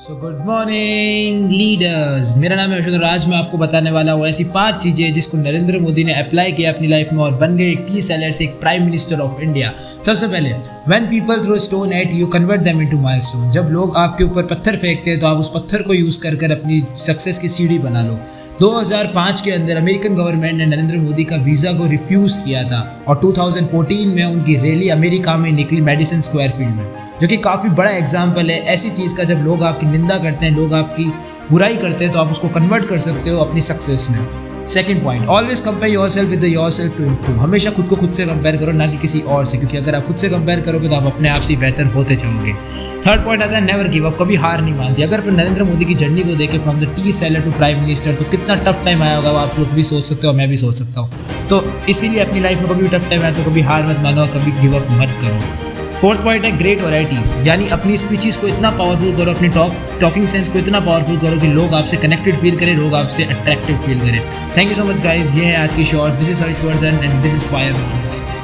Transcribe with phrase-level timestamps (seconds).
[0.00, 4.44] So good morning leaders मेरा नाम है अशोक राज मैं आपको बताने वाला हूँ ऐसी
[4.44, 8.02] पाँच चीज़ें जिसको नरेंद्र मोदी ने अप्लाई किया अपनी लाइफ में और बन गए टी
[8.02, 9.72] सेलर से एक प्राइम मिनिस्टर ऑफ़ इंडिया
[10.06, 10.52] सबसे पहले
[10.88, 14.42] when people throw stone at you convert them them into milestone जब लोग आपके ऊपर
[14.42, 17.78] पत्थर फेंकते हैं तो आप उस पत्थर को यूज़ कर कर अपनी सक्सेस की सीढ़ी
[17.78, 18.18] बना लो।
[18.60, 22.78] 2005 के अंदर अमेरिकन गवर्नमेंट ने नरेंद्र मोदी का वीज़ा को रिफ्यूज़ किया था
[23.08, 26.86] और 2014 में उनकी रैली अमेरिका में निकली मेडिसन स्क्वायर फ़ील्ड में,
[27.20, 30.52] जो कि काफ़ी बड़ा एग्ज़ाम्पल है। ऐसी चीज़ का जब लोग आपकी निंदा करते हैं,
[30.52, 31.04] लोग आपकी
[31.50, 34.18] बुराई करते हैं तो आप उसको कन्वर्ट कर सकते हो अपनी सक्सेस में।
[34.68, 38.56] Second point always compare yourself with yourself to improve हमेशा खुद को खुद से कंपेयर
[38.56, 41.06] करो, ना कि किसी और से, क्योंकि अगर आप खुद से कंपेयर करोगे तो आप
[41.06, 42.52] अपने आप से बेहतर होते जाओगे।
[43.06, 45.84] थर्ड पॉइंट आता है नेवर गिव अप कभी हार नहीं मानती। अगर अपन नरेंद्र मोदी
[45.84, 49.02] की जर्नी को देखें from the tea seller to prime minister तो कितना टफ टाइम
[49.02, 51.62] आया होगा, वो आप लोग भी सोच सकते हो, मैं भी सोच सकता हूँ। तो
[51.88, 54.60] इसीलिए अपनी लाइफ में कभी भी टफ टाइम आया तो कभी हार मत मानो कभी
[54.60, 59.16] गिव अप मत करो। फोर्थ पॉइंट है ग्रेट वैरायटी यानी अपनी स्पीचेस को इतना पावरफुल
[59.16, 62.74] करो, अपनी टॉक टॉकिंग सेंस को इतना पावरफुल करो कि लोग आपसे कनेक्टेड फील करें,
[62.76, 64.20] लोग आपसे अट्रैक्टिव फील करें.
[64.56, 67.34] Thank you so much guys ये है आज की short this is Harshvardhan and this
[67.34, 68.35] is fire